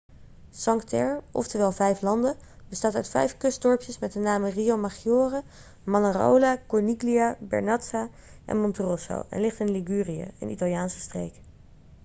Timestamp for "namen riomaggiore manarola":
4.19-6.57